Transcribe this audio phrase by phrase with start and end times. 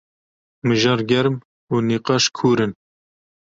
[0.67, 1.33] Mijar germ
[1.73, 2.71] û nîqaş kûr in.